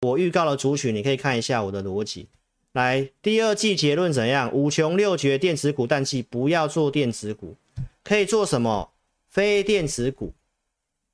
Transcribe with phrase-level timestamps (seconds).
[0.00, 2.28] 我预告的主曲，你可以看一下我的逻辑。
[2.72, 4.52] 来，第二季结论怎样？
[4.52, 7.56] 五穷六绝电子股淡季，不要做电子股，
[8.04, 8.90] 可以做什么？
[9.28, 10.32] 非电子股。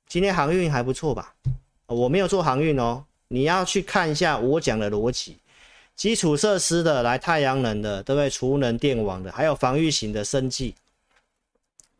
[0.07, 1.33] 今天航运还不错吧？
[1.87, 5.37] 我没有做航运哦，你要去看一下我讲的逻辑。
[5.95, 8.29] 基础设施的，来太阳能的，对不对？
[8.29, 10.75] 储能电网的，还有防御型的生技。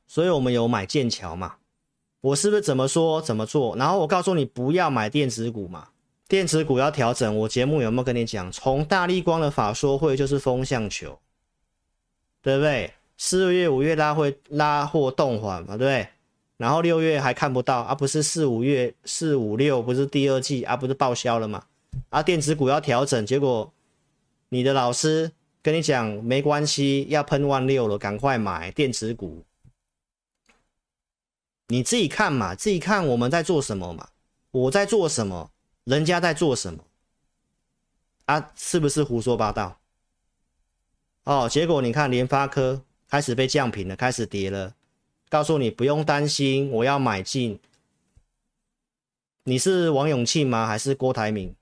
[0.05, 1.55] 所以我们有买剑桥嘛？
[2.21, 3.75] 我是不是怎么说怎么做？
[3.75, 5.87] 然后我告诉你不要买电子股嘛，
[6.27, 7.37] 电子股要调整。
[7.39, 8.51] 我节目有没有跟你讲？
[8.51, 11.19] 从大立光的法说会就是风向球，
[12.41, 12.93] 对不对？
[13.17, 16.07] 四月五月拉会拉货动缓嘛，对不对？
[16.57, 21.65] 然后六月还看不到啊，不是四五月四五六不是第二季啊，不是报销了吗？
[22.09, 23.71] 啊，电子股要调整，结果。
[24.49, 25.31] 你的老师
[25.63, 29.43] 跟你讲没关系，要喷万六了，赶快买电子股。
[31.67, 34.07] 你自己看嘛，自己看我们在做什么嘛，
[34.51, 35.49] 我在做什么，
[35.85, 36.83] 人家在做什么
[38.25, 38.51] 啊？
[38.55, 39.79] 是不是胡说八道？
[41.23, 44.75] 哦，结果你看联发科开始被降平了，开始跌了。
[45.29, 47.59] 告诉你不用担心，我要买进。
[49.43, 50.65] 你是王永庆吗？
[50.65, 51.55] 还是郭台铭？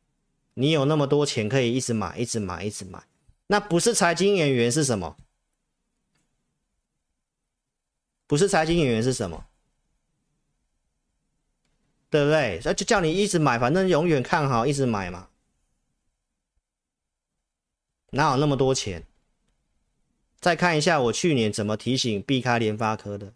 [0.54, 3.04] 你有那么多钱可以一直买，一直买，一直买，
[3.48, 5.18] 那不是财经演员是什么？
[8.28, 9.46] 不是财经演员是什么？
[12.14, 12.62] 对不对？
[12.64, 15.30] 那就叫你一直买，反正永远看好，一直买嘛。
[18.12, 19.04] 哪有那么多钱？
[20.40, 23.34] 再看一下我去年怎么提醒避开联发科的，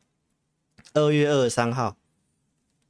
[0.94, 1.98] 二月二十三号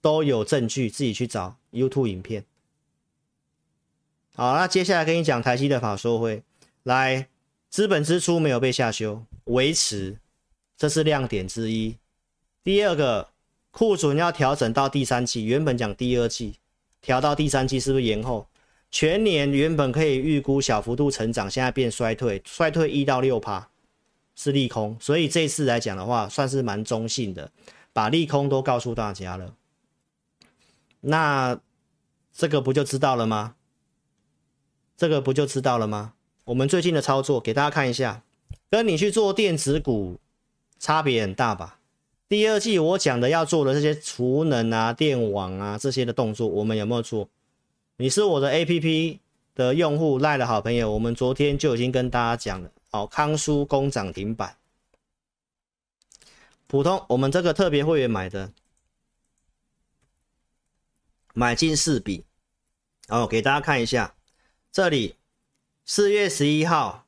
[0.02, 2.44] 都有证据，自己去找 YouTube 影片。
[4.36, 6.44] 好，那接下来跟你讲台积的法说会，
[6.84, 7.30] 来，
[7.70, 10.18] 资本支出没有被下修，维持，
[10.76, 11.96] 这是亮点之一。
[12.62, 13.30] 第二个，
[13.78, 16.56] 库存要调整到第三季，原本讲第二季，
[17.00, 18.48] 调到第三季是不是延后？
[18.90, 23.70] 全年原本可以预估小幅度成长，现在变衰退，衰退一到六趴，
[24.36, 24.98] 是利空。
[25.00, 27.52] 所以这次来讲的话，算是蛮中性的，
[27.94, 29.54] 把利空都告诉大家了。
[31.02, 31.60] 那
[32.34, 33.54] 这个不就知道了吗？
[34.98, 36.14] 这个不就知道了吗？
[36.46, 38.24] 我们最近的操作给大家看一下，
[38.72, 40.18] 跟你去做电子股
[40.80, 41.77] 差别很大吧？
[42.30, 47.30] 第二季我讲的要做的这些储能啊、电网啊这些的动作，我们有没有做？
[47.96, 49.20] 你是我的 APP
[49.56, 52.72] 的用户赖的好朋友，我们昨天就已经跟大家讲了。
[52.92, 54.58] 哦，康舒工涨停板，
[56.68, 58.52] 普通我们这个特别会员买的，
[61.34, 62.24] 买进四笔，
[63.10, 64.16] 哦，给大家看一下。
[64.72, 65.16] 这里
[65.86, 67.06] 四月十一号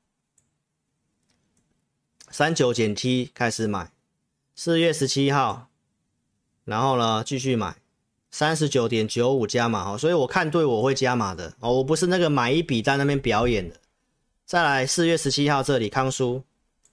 [2.29, 3.91] 三九减 T 开始买，
[4.61, 5.69] 四月十七号，
[6.65, 7.77] 然后呢继续买
[8.29, 13.79] 三十九点九五加码哦，所以我看对我会加码的哦，我不是那个买一笔在那边表演的。
[14.45, 16.43] 再来四月十七号这里康叔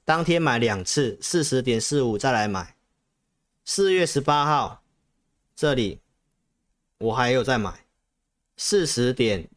[0.05, 2.77] 当天买两次四十点四五再来买，
[3.65, 4.85] 四月十八号
[5.57, 5.99] 这里
[6.99, 7.85] 我还有再买
[8.57, 9.51] 四十点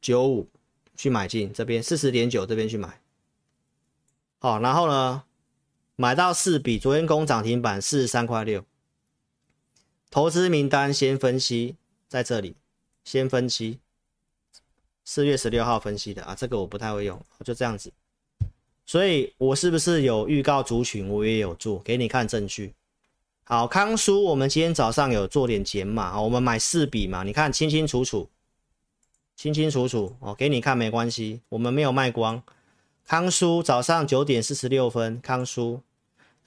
[0.00, 0.48] 九五。
[0.94, 3.00] 去买进这边四十点九，这边去买，
[4.38, 5.24] 好，然后呢，
[6.00, 8.64] 买到四笔，昨天攻涨停板四十三块六，
[10.12, 11.74] 投资名单先分析
[12.06, 12.54] 在这里，
[13.02, 13.80] 先分析
[15.04, 17.92] 四月十六号分析的啊，这个我不太会用，就这样子，
[18.86, 22.72] 所以我是不是有预告族群，我也有做，给你看证据。
[23.42, 28.30] 好，康叔，我们今天早上有做点减码，我们买四笔嘛，你看清清楚楚。
[29.34, 32.40] 清清楚楚哦，给你看没关系，我们没有卖光。
[33.04, 35.80] 康叔早上九点四十六分，康叔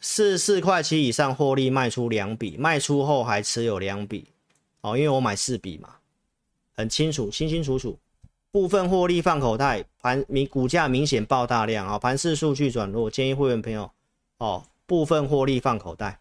[0.01, 4.27] 四四块七以上获利卖出两笔，卖出后还持有两笔
[4.81, 5.97] 哦，因为我买四笔嘛，
[6.73, 7.97] 很清楚，清清楚楚。
[8.51, 13.89] 部分获利放口袋，盘明股价明显爆大量啊，盘势数据转弱，建议会员朋友
[14.39, 16.19] 哦，部分获利放口袋，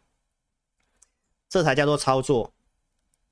[1.48, 2.52] 这才叫做操作。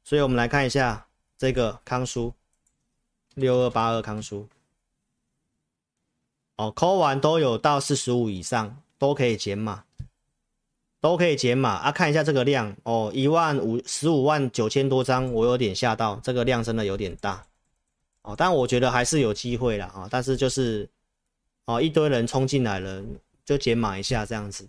[0.03, 1.07] 所以我们来看一下
[1.37, 2.35] 这个康舒。
[3.35, 4.49] 六二八二康舒，
[6.57, 9.85] 哦，扣完都有到四十五以上，都可以减码，
[11.01, 11.93] 都可以减码啊！
[11.93, 17.45] 看一下这个量哦，一万五十五万九千多张，我有点吓到，这个量真的有点大
[18.23, 18.35] 哦。
[18.37, 20.89] 但我觉得还是有机会了啊、哦，但是就是
[21.67, 23.01] 哦，一堆人冲进来了，
[23.45, 24.67] 就减码一下这样子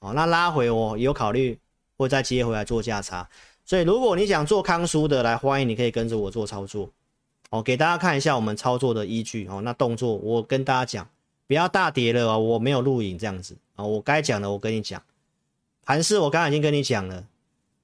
[0.00, 0.12] 哦。
[0.12, 1.56] 那拉回我有考虑
[1.96, 3.28] 会再接回来做价差，
[3.64, 6.90] 所以如果你想做康叔的，来欢迎你可以跟着我做操作。
[7.50, 9.60] 哦，给大家看一下我们操作的依据哦。
[9.62, 11.08] 那动作我跟大家讲，
[11.46, 12.38] 不要大跌了哦。
[12.38, 15.00] 我没有录影这样子啊，我该讲的我跟你讲。
[15.88, 17.24] 盘势我刚刚已经跟你讲了，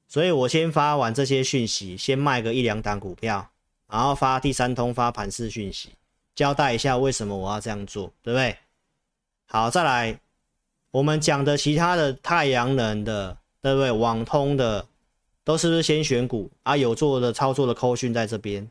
[0.07, 3.51] 所以我先发完这些讯息，先卖个一两档股票
[3.89, 5.89] 然后发第三通发盘势讯息，
[6.35, 8.59] 交代一下为什么我要这样做，对不对？
[9.47, 10.21] 好，再来，
[10.91, 13.91] 我们讲的其他的太阳能的，对不对？
[13.91, 14.87] 网通的，
[15.43, 16.77] 都是不是先选股啊？
[16.77, 18.69] 有做的操作的扣讯在这边，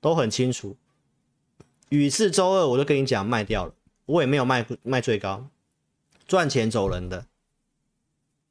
[0.00, 0.76] 都很清楚。
[1.90, 3.72] 宇智周二我就跟你讲卖掉了，
[4.06, 5.46] 我也没有卖卖最高，
[6.26, 7.26] 赚钱走人的。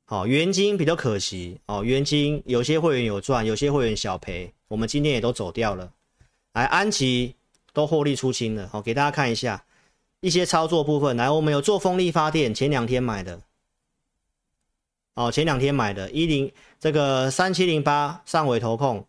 [0.05, 5.91] 好，元金比较可惜哦，元金有些会员有赚，有些会员小赔，我们今天也都走掉了。
[6.53, 7.35] 来，安琪
[7.73, 9.65] 都获利出清了，好，给大家看一下
[10.19, 11.17] 一些操作部分。
[11.17, 13.41] 来，我们有做风力发电，前两天买的，
[15.15, 19.07] 哦，前两天买的，一零这个三七零八上尾投控，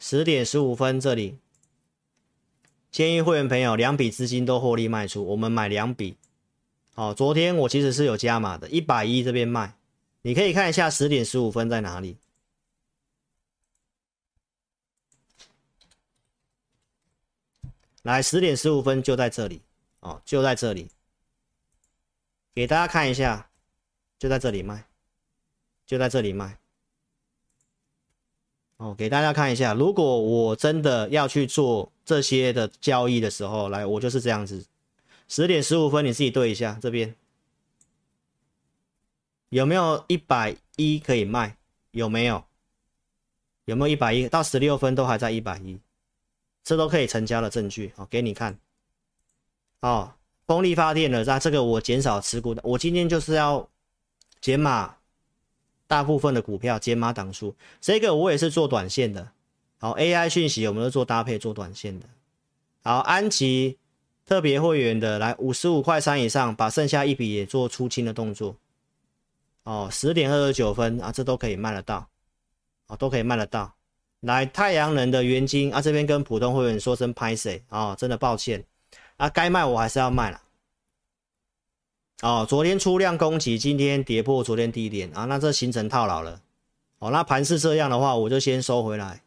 [0.00, 1.38] 十点十五分这里。
[2.90, 6.16] 建议会员朋友两笔资金都获利卖出，我们买两笔。
[6.96, 9.76] 好，昨天我其实是有加码的，一百一这边卖，
[10.22, 12.16] 你可以看一下十点十五分在哪里。
[18.02, 19.60] 来，十点十五分就在这里，
[20.00, 20.88] 哦，就在这里，
[22.54, 23.48] 给大家看一下，
[24.16, 24.84] 就在这里卖，
[25.86, 26.58] 就在这里卖。
[28.76, 34.64] 哦，给大家看一下，如果我真的要去做这些的交易的时候，来，我就是这样子，
[35.28, 37.14] 十点十五分，你自己对一下，这边
[39.48, 41.56] 有没有一百一可以卖？
[41.90, 42.44] 有没有？
[43.64, 44.28] 有没有一百一？
[44.28, 45.78] 到十六分都还在一百一，
[46.62, 47.92] 这都可以成交的证据。
[47.96, 48.58] 好，给你看。
[49.80, 50.14] 哦，
[50.46, 53.68] 风力发电的，那这个我减少持股的，我今天就是要
[54.40, 54.96] 减码。
[55.86, 59.32] 大部分的股票减码档数，这个我也是做短线的。
[59.78, 62.08] 好，AI 讯息我们都做搭配做短线的。
[62.82, 63.76] 好，安琪
[64.26, 68.56] 特别会员的来五十五块三以上，把剩下一笔也做出清的动作。
[69.64, 72.06] 哦，十点二十九分啊，这都可以卖得到，
[72.86, 73.74] 哦，都可以卖得到。
[74.20, 78.64] 来，太阳能的元晶啊，这边跟普通会员说声拍谁啊，真的抱歉
[79.16, 80.40] 啊，该卖我还是要卖了。
[82.22, 86.40] 哦，昨天出量攻击，今天跌破昨天低点啊，那这形成套牢了。
[86.98, 89.20] 哦，那盘是这样的话，我就先收回来。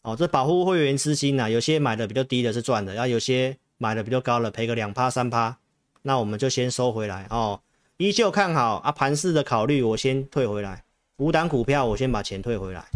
[0.00, 5.58] 哦，这保护会员资金呢、啊，有些买的比较低的是赚的，然后有些买的比较高了，赔个两趴三趴，
[6.02, 7.26] 那我们就先收回来。
[7.30, 7.60] 哦，
[7.96, 10.84] 依旧看好啊，盘势的考虑我先退回来，
[11.16, 12.86] 五档股票我先把钱退回来。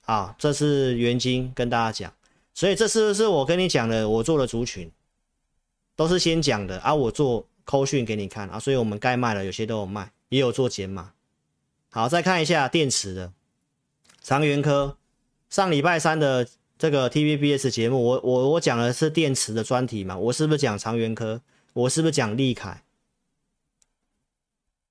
[0.00, 2.14] 好，这是元晶跟大家讲，
[2.54, 4.90] 所以这是是我跟你讲的，我做的族群？
[5.94, 11.12] 都是先讲的啊，我做扣讯给你看啊，所以我们该卖的有些都有卖，也有做减码。
[11.90, 13.30] 好，再看一下电池的
[14.22, 14.96] 长源科，
[15.50, 21.40] 上礼拜三的这个 TVBS 节目，我我我讲的是电池的专题嘛，我是不是讲长源科？
[21.72, 22.82] 我是不是讲立凯？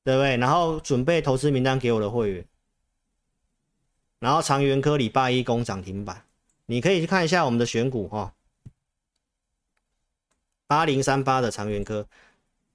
[0.03, 0.35] 对不对？
[0.37, 2.45] 然后准备投资名单给我的会员，
[4.19, 6.25] 然后长源科礼拜一攻涨停板，
[6.65, 8.31] 你可以去看一下我们的选股哈、哦。
[10.67, 12.07] 八零三八的长源科，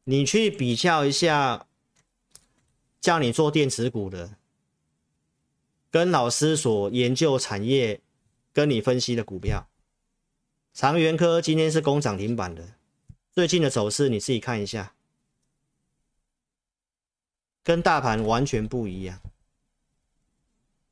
[0.05, 1.67] 你去比较一下，
[3.01, 4.31] 叫你做电池股的，
[5.91, 8.01] 跟老师所研究产业
[8.59, 9.69] 跟你分析的股票，
[10.75, 12.75] 长源科今天是攻涨停板的，
[13.31, 14.95] 最近的走势你自己看一下，
[17.63, 19.21] 跟大盘完全不一样。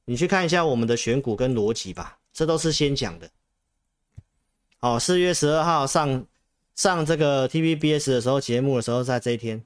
[0.04, 3.28] 你去看一下我们的选股跟逻辑吧，这都是先讲的。
[4.78, 6.24] 哦，四月十二号上。
[6.76, 9.64] 上这个 TVBS 的时候，节目的时候，在这一天，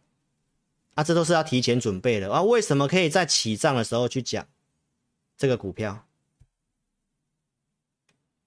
[0.95, 2.40] 啊，这都是要提前准备的啊。
[2.40, 4.47] 为什么可以在起涨的时候去讲
[5.37, 6.07] 这个股票？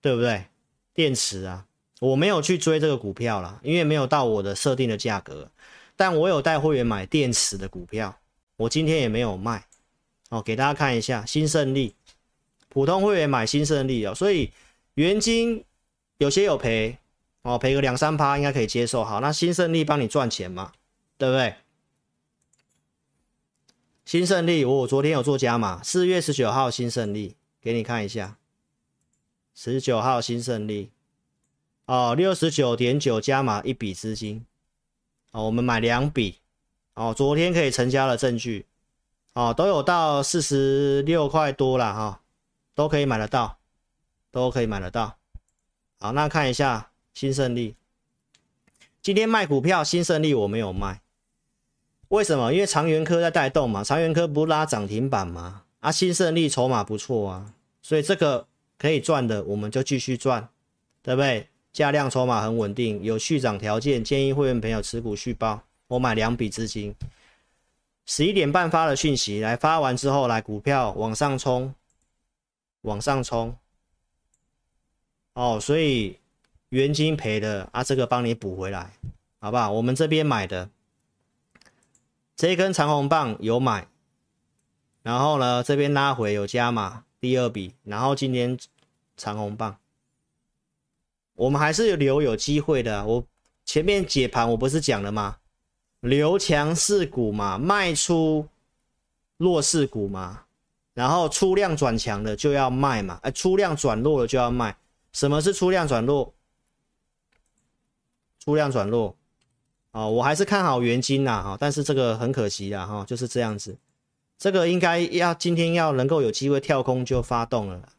[0.03, 0.45] 对不对？
[0.93, 1.65] 电池啊，
[2.01, 5.50] 我没有去追这个股票啦，因为没有到我的设定的价格。
[5.95, 8.19] 但我有带会员买电池的股票，
[8.57, 9.65] 我今天也没有卖
[10.29, 11.95] 哦，给大家看一下新胜利，
[12.69, 14.51] 普通会员买新胜利哦，所以
[14.95, 15.63] 元晶
[16.17, 16.98] 有些有赔。
[17.45, 19.03] 哦，赔个两三趴应该可以接受。
[19.03, 20.72] 好，那新胜利帮你赚钱嘛，
[21.17, 21.55] 对不对？
[24.05, 28.38] 新胜利，我昨天有做加码，四月十九号新胜利给你看一下，
[29.53, 30.91] 十九号新胜利，
[31.86, 34.45] 哦，六十九点九加码一笔资金，
[35.31, 36.39] 哦，我们买两笔，
[36.95, 38.65] 哦，昨天可以成交的证据，
[39.33, 42.22] 哦，都有到四十六块多了哈、
[42.74, 43.57] 都可以买得到，
[44.31, 45.17] 都可以买得到。
[46.00, 46.89] 好，那看一下。
[47.15, 47.75] 新胜利
[49.00, 51.03] 今天卖股票，新胜利我没有卖，
[52.07, 52.51] 为什么？
[52.51, 58.48] 因为长源科在带动嘛，长源科不拉涨停板嘛，啊，新胜利筹码不错啊，所以这个
[58.83, 60.49] 可以赚的，我们就继续赚，
[61.01, 61.47] 对不对？
[61.71, 65.63] 价量筹码很稳定，有续涨条件，建议会员朋友持股续抱。
[65.87, 66.93] 我买两笔资金，
[68.05, 71.73] 十一点半发的讯息来发完之后，来股票往上冲，
[72.81, 73.55] 往上冲。
[75.31, 76.19] 哦，所以
[76.67, 78.91] 原金赔的啊，这个帮你补回来，
[79.39, 79.71] 好不好？
[79.71, 80.69] 我们这边买的
[82.35, 83.87] 这根长红棒有买，
[85.03, 88.59] 然后呢，这边拉回有加码第二笔，然后今天
[89.23, 89.77] 长红棒，
[91.35, 93.05] 我们还是留有机会的。
[93.05, 93.25] 我
[93.63, 95.37] 前面解盘我不是讲了吗？
[96.01, 98.45] 留强势股嘛，卖出
[99.37, 100.43] 弱势股嘛，
[100.93, 104.75] 然后出量转强的就要卖嘛，哎，出量转弱了就要卖。
[105.13, 106.33] 什么是出量转弱？
[108.39, 109.15] 出量转弱，
[109.91, 113.77] 哦，我还是看好元金呐，哈，但是这个很可惜啦，哈，就是这样子，
[114.37, 117.92] 这个应该要今天要能够有机会跳空就发动了，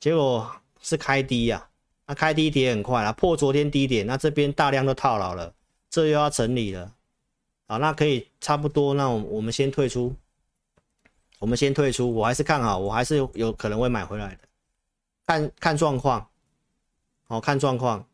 [0.00, 0.50] 结果
[0.80, 1.68] 是开低呀，
[2.06, 5.52] 那开低跌很快啦，破昨天低点，那这边大量都套牢了，
[5.90, 6.94] 这又要整理了，
[7.66, 10.14] 好，那可以差不多，那我我们先退出，
[11.38, 14.40] 我们先退出，我还是看好，我还是有可能会买回来的。
[15.26, 16.30] 看看状况，
[17.24, 18.06] 好看状况。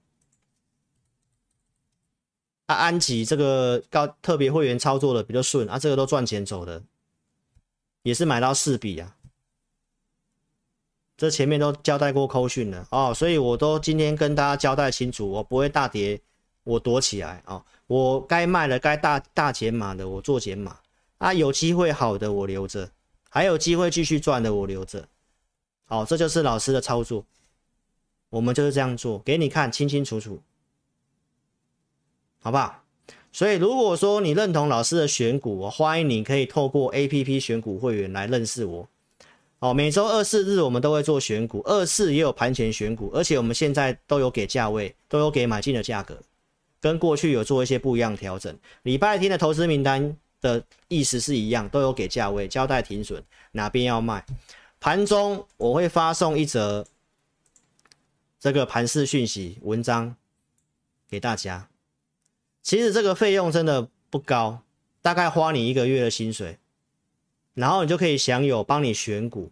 [2.67, 6.83] 啊，安吉这个高特别会员操作的比较顺啊，这个都赚钱走的，
[8.03, 9.15] 也是买到四笔啊。
[11.17, 16.21] 这前面都交代过扣讯了哦，所以我都今天跟大家交代清楚，我不会大跌，
[16.65, 20.77] 我躲起来啊、哦，我该卖的该大大减码的我做减码
[21.19, 22.91] 啊，有机会好的我留着，
[23.31, 25.09] 还有机会继续赚的我留着。
[25.85, 27.25] 好，这就是老师的操作，
[28.31, 30.43] 我们就是这样做，给你看清清楚楚，
[32.41, 32.83] 好不好？
[33.31, 38.89] 所以如果说你认同老师的选股，我欢迎你可以透过 APP 选股会员来认识我。
[39.65, 46.19] 哦，每周二四日我们都会做选股，二四也有盘前选股，而且我们现在都有给价位，都有给买进的价格，
[46.83, 48.55] 跟过去有做一些不一样调整。
[48.83, 54.27] 礼拜天的投资名单的意思是一样，都有给价位，交代停损，哪边要卖。
[54.81, 56.87] 盘中我会发送一则
[58.39, 60.15] 这个盘势讯息文章
[61.09, 61.71] 给大家。
[62.63, 64.61] 其实这个费用真的不高，
[65.01, 66.59] 大概花你一个月的薪水，
[67.55, 69.51] 然后你就可以享有帮你选股，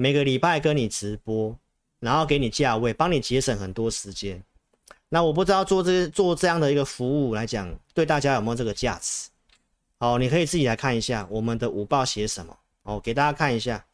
[0.00, 1.58] 每个礼拜跟你直播，
[1.98, 4.44] 然后给你价位，帮你节省很多时间。
[5.08, 9.28] 那我不知道做这做这样的一个服务来讲，对大家有没有这个价值？
[9.98, 13.86] 哦，你可以自己来看一下我们的五报写什么哦，给大家看一下。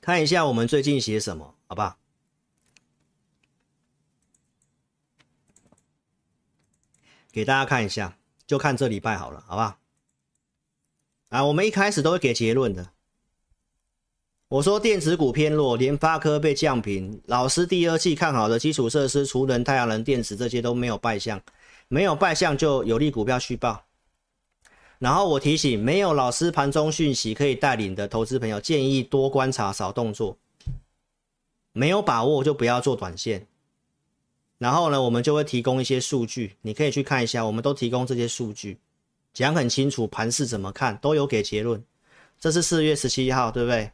[0.00, 1.98] 看一下我们最近写什么，好不好？
[7.32, 9.79] 给大家看一下，就看这礼拜好了，好不好？
[11.30, 12.90] 啊，我们一开始都会给结论的。
[14.48, 21.40] 我说电子股偏弱，联发科被降平，老师第二季看好的基础设施、储能、太阳能电池这些都没有败相，
[21.86, 23.84] 没有败相就有利股票续报。
[24.98, 30.36] 然后我提醒，没有老师盘中讯息可以带领的投资朋友，建议多观察少动作。
[31.72, 33.46] 没有把握就不要做短线。
[34.58, 38.78] 然后呢，我们就会提供一些数据，你可以去看一下，我们都提供这些数据，
[39.32, 41.82] 讲很清楚，盘势怎么看都有给结论。
[42.38, 43.92] 这是四月十七号，对不对？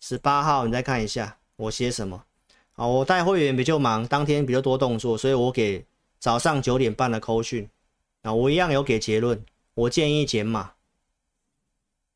[0.00, 2.24] 十八号你再看一下我写什么。
[2.72, 5.86] 好，我带会员比较忙，当天比较多动作，所以我给
[6.18, 7.68] 早上九点半的扣讯。
[8.22, 9.44] 啊，我一样有给结论。
[9.74, 10.74] 我建议减码，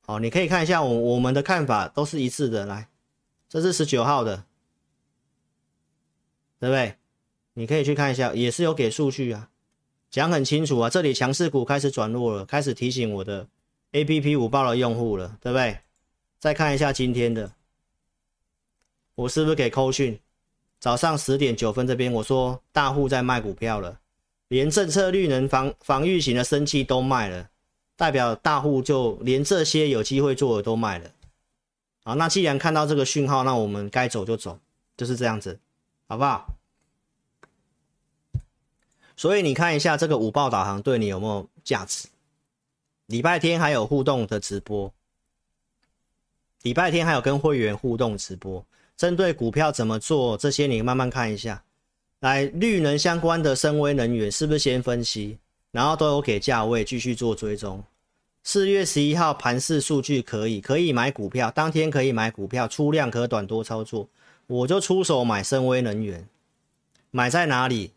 [0.06, 2.64] 好，你可以看一下我我们的看法都是一致的。
[2.64, 2.88] 来，
[3.48, 4.44] 这是十九号的，
[6.60, 6.96] 对不对？
[7.54, 9.50] 你可以去看一下，也是有给数据啊，
[10.10, 10.90] 讲很清楚啊。
[10.90, 13.46] 这里强势股开始转弱了，开始提醒我的
[13.92, 15.78] APP 五报的用户了，对不对？
[16.38, 17.52] 再看一下今天的，
[19.14, 20.18] 我是不是给扣讯？
[20.78, 23.98] 早上十点九分这边我说大户在卖股票了。
[24.46, 27.50] 连政策绿能防防御型的生气都卖了，
[27.96, 31.10] 代表大户就连这些有机会做的都卖了。
[32.02, 34.58] 好，那既然看到这个讯号，那我们该走就走，
[34.96, 35.58] 就是这样子，
[36.06, 36.48] 好不好？
[39.18, 42.06] 所以你看一下这个五报导航对你有没有价值？
[43.06, 44.94] 礼拜天还有互动的直播，
[46.62, 48.64] 礼拜天还有跟会员互动直播，
[48.96, 51.60] 针对股票怎么做这些，你慢慢看一下。
[52.20, 55.36] 来，绿能相关的深威能源是不是先分析，
[55.72, 57.82] 然后都有给价位，继续做追踪。
[58.44, 64.08] 四月十一号盘势数据可以，可以买股票，当天可以买股票，出量可短多操作，
[64.46, 66.24] 我就出手买深威能源。
[67.10, 67.90] 买在哪里？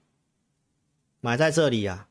[1.21, 2.09] 买在这里啊，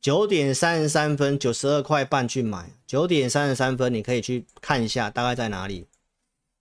[0.00, 2.70] 九点三十三分，九十二块半去买。
[2.86, 5.86] 九点三十三分，你可以去看一下，大概在哪里？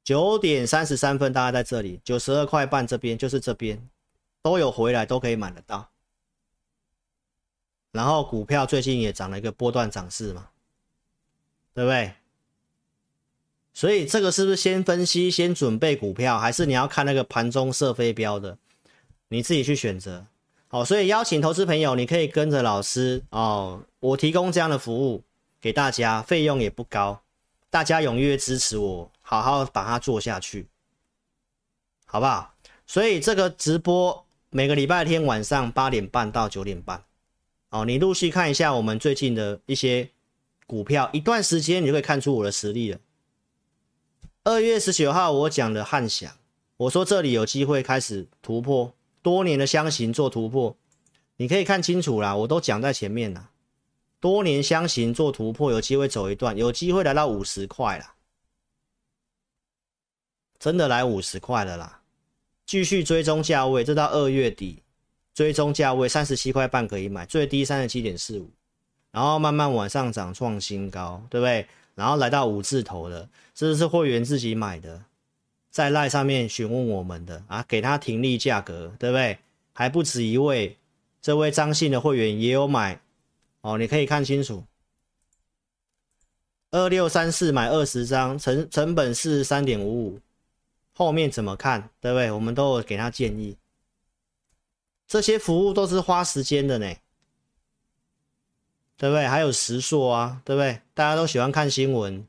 [0.04, 3.88] 九点三十三分，大概在这里，九十二块半这边就是这边。
[4.42, 5.90] 都有回来，都可以买得到。
[7.92, 10.50] 然后股票最近也涨了一个波段涨势嘛，
[11.74, 12.14] 对不对？
[13.74, 18.58] 所以这个是不是先分析、先准备股票，还是你要看那个盘中射飞镖的？
[19.28, 20.26] 你自己去选择。
[20.70, 25.24] 好，所以邀请投资朋友，你可以跟着老师哦，我提供这样的服务
[25.62, 27.22] 给大家，费用也不高，
[27.70, 30.68] 大家踊跃支持我，好好把它做下去，
[32.06, 32.54] 好不好？
[32.86, 37.02] 所以这个直播每个礼拜天晚上八点半到九点半，
[37.70, 40.10] 哦，你陆续看一下我们最近的一些
[40.66, 43.00] 股票，一段时间你就可以看出我的实力了。
[44.44, 46.30] 二月十九号，我讲的汉翔，
[46.76, 48.94] 我说这里有机会开始突破
[49.28, 50.74] 多年的箱型做突破，
[51.36, 53.50] 你可以看清楚啦，我都讲在前面啦。
[54.22, 58.16] 多年箱型做突破，有机会走一段，有机会来到五十块啦，
[60.58, 62.00] 真的来五十块了啦，
[62.66, 64.82] 继续追踪价位，这到二月底
[65.34, 68.50] 追踪价位三十七块半可以买，最低三十七点四五，
[69.12, 71.68] 然后慢慢往上涨创新高，对不对？
[71.96, 75.04] 然后来到五字头的，这是会员自己买的，
[75.78, 79.38] 在赖上面询问我们的啊，给他停利价格，对不对？
[79.74, 80.76] 还不止一位，
[81.22, 83.00] 这位张姓的会员也有买
[83.62, 84.64] 哦，你可以看清楚，
[86.72, 90.20] 二六三四买二十张，成成本是三点五五，
[90.94, 92.32] 后面怎么看，对不对？
[92.32, 93.56] 我们都有给他建议，
[95.08, 96.92] 这些服务都是花时间的呢。
[98.98, 99.28] 对不对？
[99.28, 100.82] 还有时数啊，对不对？
[100.96, 102.26] 大家都喜欢看新闻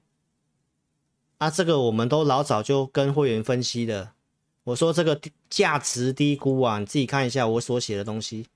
[1.39, 4.13] 啊，这个我们都老早就跟会员分析的。
[4.65, 8.47] 我说这个价值低估啊，你自己看一下我所写的东西，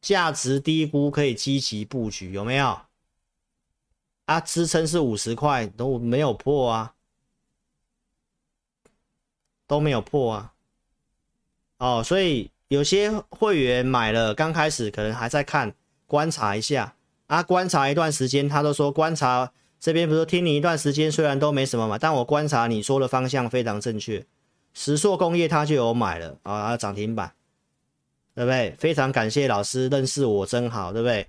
[0.00, 2.80] 价值低估可以积极布局，有没有？
[4.24, 6.94] 啊，支撑是五十块，都没有破啊，
[9.66, 10.52] 都没有破啊。
[11.78, 15.74] 哦，所以有些会员买了，刚开始可能还在看，
[16.06, 16.94] 观察一下。
[17.26, 24.24] 啊，观察一段时间，他都说观察这边不是听你一段时间，虽然都没什么嘛，但我观察你说的方向非常正确。
[24.72, 27.34] 石硕工业它就有买了啊，涨停板，
[28.32, 28.70] 对不对？
[28.78, 31.26] 非常感谢老师认识我真好，对不对？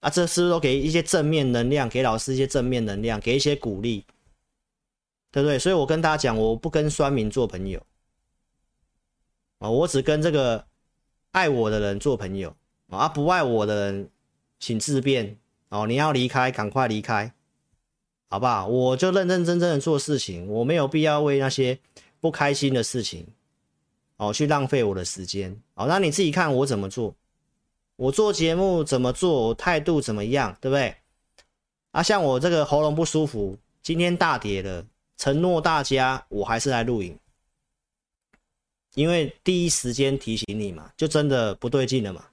[0.00, 4.06] 啊，这是不是都给一些正面能量，给老师一些正面能量，给一些鼓励，
[5.30, 5.58] 对不对？
[5.58, 7.78] 所以我跟大家讲，我不跟酸民做朋友
[9.58, 10.64] 啊，我只跟这个
[11.32, 12.56] 爱我的人做朋友
[12.88, 14.08] 啊，不爱我的人。
[14.58, 15.36] 请自便
[15.70, 15.88] 哦！
[15.88, 17.34] 你要离开，赶快离开，
[18.32, 18.66] 好不好？
[18.66, 21.78] 我就认认真真的做事情，我没有必要为那些
[22.18, 23.26] 不开心的事情
[24.16, 25.54] 哦去浪费我的时间。
[25.74, 27.14] 好，那你自己看我怎么做，
[27.96, 30.96] 我做节目怎么做，我态度怎么样，对不对？
[31.90, 34.82] 啊，像我这个喉咙不舒服，今天大跌了，
[35.18, 37.14] 承诺大家我还是来录影，
[38.94, 42.24] 因为第一时间提醒你嘛，就真的不对劲了嘛。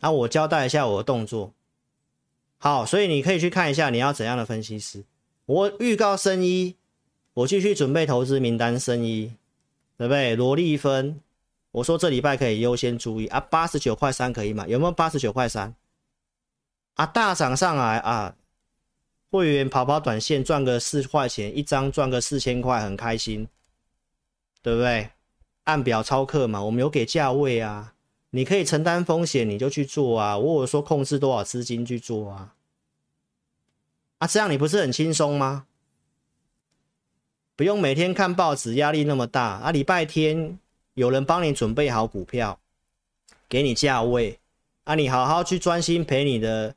[0.00, 1.52] 那、啊、我交代一下我的动作，
[2.62, 5.02] 好，所以你可以去看一下你要怎样的分析师。
[5.46, 6.76] 我预告生一，
[7.32, 9.32] 我继续准备投资名单生一，
[9.96, 10.36] 对不对？
[10.36, 11.22] 罗丽芬，
[11.70, 15.74] 我说这礼拜可以优先注意啊，八十九块三可以买，有没有八十九块三？
[16.96, 18.36] 啊，大涨上来啊，
[19.30, 23.48] 会员跑跑短线赚个四块钱一张，赚个四千块，很开心，
[24.60, 25.08] 对不对？
[25.64, 27.94] 按表操课嘛，我们有给价位啊。
[28.30, 30.38] 你可以承担风险，你就去做啊！
[30.38, 32.54] 我有说控制多少资金去做啊？
[34.18, 35.66] 啊，这样你不是很轻松吗？
[37.56, 39.70] 不用每天看报纸，压力那么大啊！
[39.72, 40.58] 礼拜天
[40.94, 42.58] 有人帮你准备好股票，
[43.48, 44.38] 给你价位
[44.84, 46.74] 啊，你好好去专心陪你的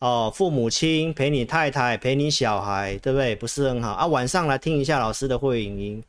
[0.00, 3.36] 哦父母亲，陪你太太，陪你小孩，对不对？
[3.36, 4.06] 不是很好啊？
[4.06, 6.04] 晚上来听一下老师的会影音，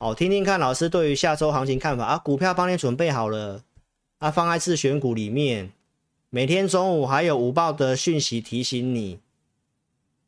[0.00, 2.18] 哦，听听看老师对于下周行情看法啊！
[2.18, 3.62] 股票帮你准备好了。
[4.22, 5.72] 啊，放在自选股里面，
[6.30, 9.18] 每天中午还有午报的讯息提醒你。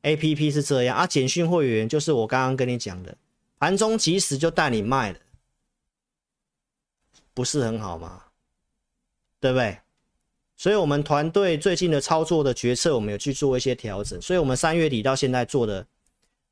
[0.03, 3.17] APP 是这样啊，简讯会员就是我刚刚跟你讲的，
[3.57, 5.21] 盘中即时就带你卖了，
[7.33, 8.25] 不是很好吗？
[9.39, 9.79] 对不对？
[10.57, 14.21] 所以，我们团队最近的操作的决策，我们有去做一些调整。
[14.21, 15.87] 所以，我们三月底到现在做的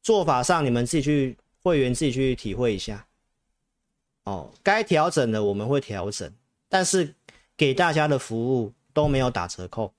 [0.00, 3.04] 做法上，你们自己去会员自己去体会一下。
[4.26, 6.32] 哦，该调整的我们会调整，
[6.68, 7.12] 但是。
[7.56, 9.92] 给大家的服务都没有打折扣，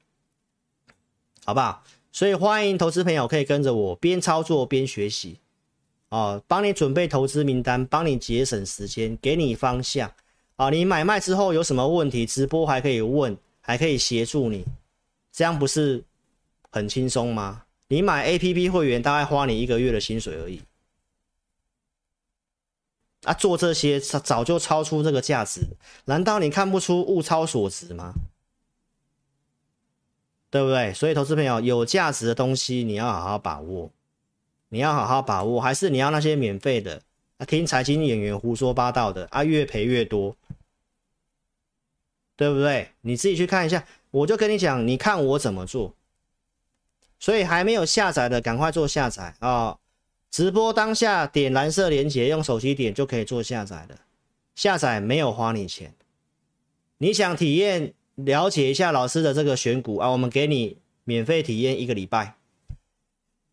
[1.45, 1.83] 好不好？
[2.11, 5.39] 所以欢迎投资朋友可以跟着我边操作边学习，
[6.09, 10.11] 哦，帮你准备投资名单，帮你节省时间，给你方向，
[10.55, 14.63] 啊，你买卖之后有什么问题，直播还可以问，还可以协助你，
[15.31, 16.03] 这样不是
[16.69, 17.63] 很轻松吗？
[17.87, 20.61] 你买 APP 会员大概花你一个月的薪水而已。
[23.23, 25.61] 啊，做这些早就超出这个价值，
[26.05, 28.13] 难道你看不出物超所值吗？
[30.49, 30.93] 对不对？
[30.93, 33.89] 所以，投资朋友有价值的东西你要好好把握，
[34.69, 37.01] 你要好好把握，还是你要那些免费的？
[37.37, 40.35] 啊，听财经演员胡说八道的啊，越赔越多，
[42.35, 42.91] 对不对？
[43.01, 45.95] 你自己去看一下，我就跟你讲，你看我怎么做。
[47.19, 49.79] 所以还没有下载的，赶快做下载啊！
[50.33, 53.95] 直播当下点蓝色连接，用手机点就可以做下载了。
[54.55, 55.93] 下载没有花你钱，
[56.97, 60.09] 你想体验了解一下老师的这个选股啊？
[60.09, 62.33] 我们给你免费体验一个礼拜。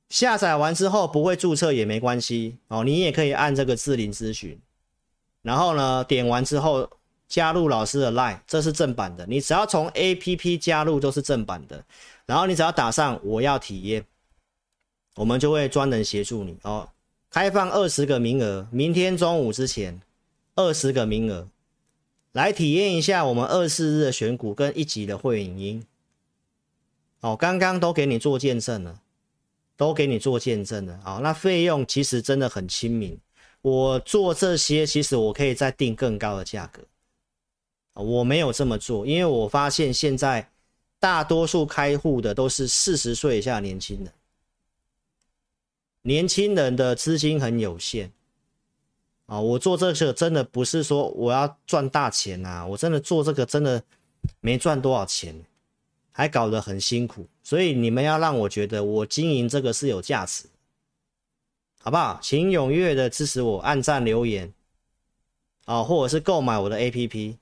[0.08, 4.58] 下载完之后不会注册也没关系哦，你也可以按这个智霖咨询，
[5.42, 6.88] 然后呢，点完之后
[7.28, 11.84] 加入老师的 Line，这是正版的，你只要从 APP 加入都是正版的。
[12.24, 14.02] 然后你只要打上我要体验，
[15.16, 16.88] 我们就会专人协助你哦。
[17.30, 20.00] 开放二十个名额，明天中午之前
[20.54, 21.48] 二十个名额，
[22.32, 25.84] 来体验一下我们二四日的选股跟一级的会影音。
[27.20, 29.00] 哦，刚刚都给你做见证了，
[29.76, 31.00] 都给你做见证了。
[31.04, 33.18] 哦，那费用其实真的很亲民。
[33.62, 36.82] 我做这些，其实我可以再定更高的价格。
[37.94, 40.50] 我没有这么做，因为我发现现在。
[41.02, 44.12] 大多数开户的都是四十岁以下年轻人，
[46.02, 48.10] 年轻人的资金很有限
[49.26, 49.40] 啊。
[49.40, 53.82] 我做这个真的不是说我要赚大钱啊，我真的做这个真的
[54.40, 55.34] 没赚多少钱，
[56.12, 57.26] 还搞得很辛苦。
[57.42, 60.46] 所以你们要让我觉得我经营这个是有价值，
[61.80, 62.18] 好不好？
[62.22, 64.52] 请踊跃的支持我，按赞留言
[65.64, 67.36] 啊，或者是购买我的 APP。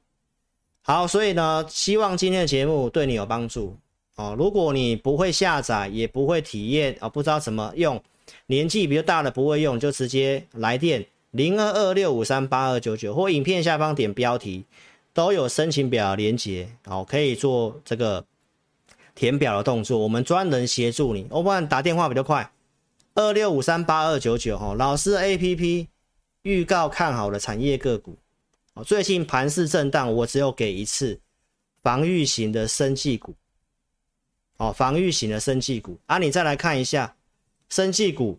[0.81, 3.77] 好，所以呢，希望今天的节目对你有帮助
[4.17, 4.35] 哦。
[4.39, 8.03] 如果你不会下载，也不会体验啊、不知道怎么用，
[8.47, 14.65] 年纪比较大的不会用，就直接来电零二二六五三八二九九，或影片下方点标题
[15.13, 18.25] 都有申请表连接，好、哦，可以做这个
[19.15, 21.27] 填表的动作，我们专人协助你。
[21.31, 22.51] 哦，不然打电话比较快，
[23.15, 25.87] 二六五三八二九九哈，老师 APP
[26.43, 28.17] 预告看好的产业个股。
[28.87, 31.19] 最近盘势震荡，我只有给一次
[31.83, 33.35] 防御型的生技股，
[34.59, 37.13] 哦，防御型的生技股啊，你再来看一下
[37.69, 38.39] 生技股，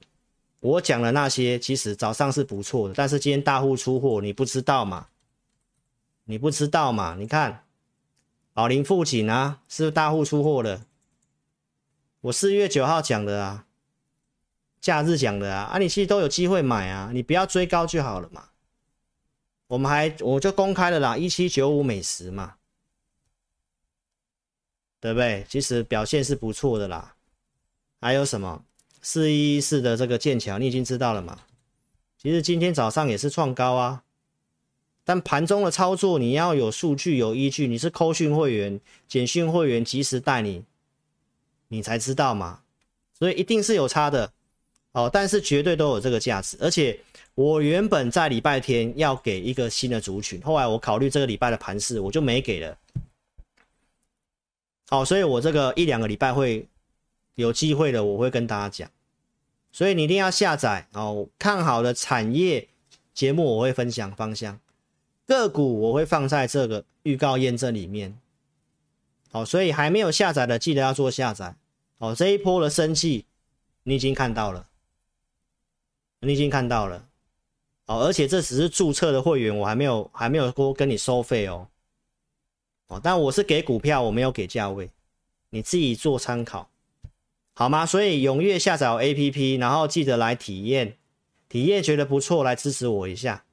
[0.59, 5.07] 我讲的那些其实早上是不错的，但是今天大户出货，你不知道嘛？
[6.25, 7.15] 你不知道嘛？
[7.15, 7.65] 你看
[8.53, 10.85] 宝林富锦啊，是不是大户出货的？
[12.21, 13.65] 我四月九号讲的啊，
[14.81, 18.49] 假日讲的啊，啊，你其实都有机会买啊，你不要追高就好了嘛。
[19.67, 22.55] 我们还我就公开了啦，一七九五美食嘛，
[24.99, 25.45] 对不对？
[25.47, 27.15] 其实表现是不错的啦。
[28.01, 28.65] 还有什么
[29.01, 31.39] 四一一四的这个剑桥，你已经知道了嘛？
[32.21, 34.03] 其实今天早上也是创高啊，
[35.03, 40.63] 但盘中的操作你要有数据有依据，你是扣讯会员、简讯会员，及时带你，
[41.67, 42.62] 你才知道嘛。
[43.17, 44.31] 所以一定是有差的
[44.91, 46.99] 哦，但是绝对都有这个价值，而且。
[47.35, 52.77] 我原本在礼拜天要给一个新的族群，后来我考虑这个礼拜的盘势，我就没给了。
[54.89, 56.67] 好，所以我这个一两个礼拜会
[57.41, 58.91] 有机会的，我会跟大家讲。
[59.71, 62.67] 所以你一定要下载哦，看好的产业
[63.13, 64.60] 节目我会分享方向，
[65.28, 68.17] 个股我会放在这个预告验证里面。
[69.32, 71.56] 好，所以还没有下载的记得要做下载。
[71.99, 73.25] 哦，这一波的生气
[73.84, 74.67] 你已经看到了，
[76.21, 77.06] 你已经看到了。
[77.86, 81.67] 哦，而且这只是注册的会员，我还没有还没有说跟你收费哦。
[82.88, 84.89] 哦，但我是给股票，我没有给价位，
[85.52, 86.69] 你自己做参考，
[87.60, 87.86] 好吗？
[87.86, 90.95] 所以踊跃下载 APP，然后记得来体验，
[91.50, 93.43] 体验觉得不错，来支持我一下。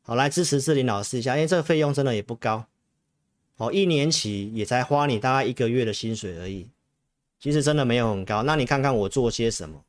[0.00, 2.64] 好，来支持智霖老师一下，因为这个费用真的也不高。
[3.58, 6.66] 哦，一年期也才花你大概一个月的薪水而已，
[7.38, 8.42] 其实真的没有很高。
[8.42, 9.84] 那你看看我做些什么？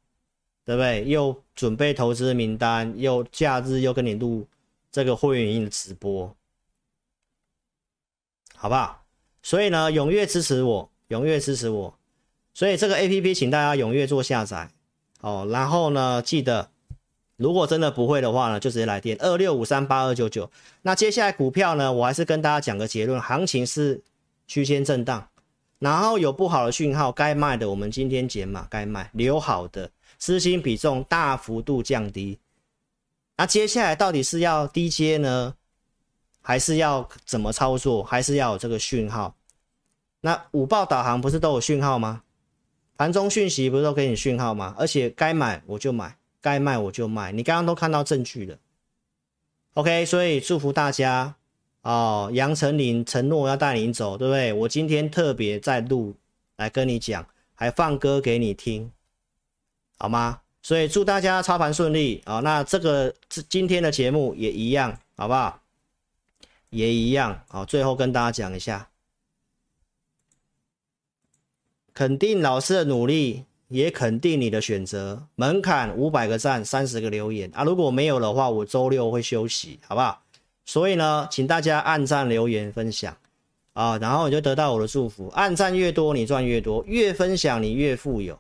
[0.66, 1.06] 对不对？
[1.08, 4.46] 又准备投资名单，又假日又跟你录
[4.92, 6.36] 这个会员营的直播，
[8.56, 9.06] 好不好？
[9.42, 11.99] 所以呢，踊跃支持我，踊跃支持我。
[12.54, 14.70] 所以这个 APP 请大家踊跃做下载
[15.22, 15.48] 哦。
[15.50, 16.70] 然后呢，记得
[17.38, 20.50] 如果真的不会的话呢，就直接来电二六五三八二九九。
[20.82, 24.02] 那接下来股票呢，我还是跟大家讲个结论，行情是
[24.48, 25.30] 区间震荡，
[25.80, 29.90] 然后有不好的讯号，该卖的我们今天减码，该卖留好的。
[30.18, 32.38] 资金比重大幅度降低，
[33.38, 35.54] 那接下来到底是要低接呢，
[36.42, 38.04] 还是要怎么操作？
[38.04, 39.34] 还是要有这个讯号？
[40.20, 42.22] 那五报导航不是都有讯号吗？
[43.00, 44.76] 盘中讯息不是都给你讯号吗？
[44.78, 48.58] 而且该买我就买，该卖我就卖，你刚刚都看到证据了。
[49.76, 51.34] OK，所以祝福大家
[51.82, 54.52] 哦，杨丞琳承诺要带你走，对不对？
[54.52, 56.14] 我今天特别在录
[56.58, 58.92] 来跟你讲，还放歌给你听。
[59.98, 60.42] 好吗？
[60.62, 62.42] 所以祝大家操盘顺利啊！
[62.42, 63.16] 那这个
[63.48, 65.62] 今天的节目也一样，好不好？
[66.70, 67.64] 也一样啊！
[67.64, 68.90] 最后跟大家讲一下，
[72.00, 75.22] 肯定老师的努力，也肯定你的选择。
[75.36, 77.66] 门槛五百个赞，三十个留言啊！
[77.66, 80.22] 如果没有的话，我周六会休息，好不好？
[80.64, 83.14] 所以呢，请大家按赞、留言、分享
[83.74, 85.28] 啊，然后你就得到我的祝福。
[85.36, 88.40] 按赞越多，你赚越多；越分享，你越富有。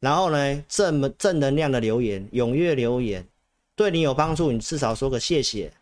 [0.00, 3.26] 然后呢，正正能量的留言，踊跃留言，
[3.74, 5.72] 对你有帮助，你至少说个谢谢，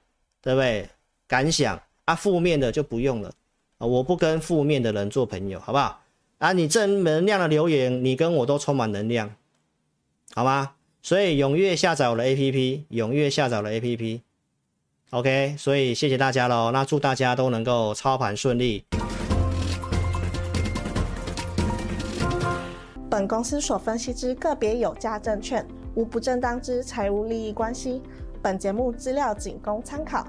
[0.41, 0.89] 对不对？
[1.27, 3.33] 感想啊，负面的就不用了
[3.79, 6.01] 啊，我不跟负面的人做朋友，好不好？
[6.39, 9.35] 啊，你正能量的留言，你跟我都充满能量，
[10.35, 10.73] 好吗？
[11.01, 14.21] 所以踊跃下载我的 APP，踊跃下载我的 APP。
[15.11, 16.71] OK，所以谢谢大家喽。
[16.73, 18.85] 那祝大家都能够操盘顺利。
[23.09, 28.03] 本公司所分析之个别有价证券，无不正当之财务利益关系。
[28.43, 30.29] 本节目资料仅供参考，